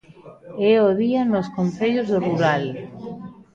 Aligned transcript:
É 0.71 0.73
o 0.87 0.89
día 1.01 1.21
nos 1.31 1.47
concellos 1.57 2.07
do 2.09 2.17
rural. 2.27 2.63